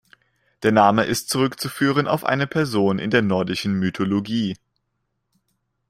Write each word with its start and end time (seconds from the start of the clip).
Der 0.63 0.71
Name 0.71 1.03
ist 1.03 1.29
zurückzuführen 1.29 2.07
auf 2.07 2.23
eine 2.23 2.47
Person 2.47 2.97
in 2.97 3.11
der 3.11 3.21
nordischen 3.21 3.75
Mythologie. 3.75 4.55